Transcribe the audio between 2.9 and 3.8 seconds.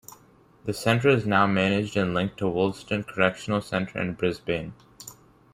Correctional